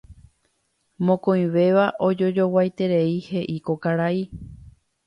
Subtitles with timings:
[1.09, 4.17] Mokõivéva ojojoguaiterei heʼi ko karai.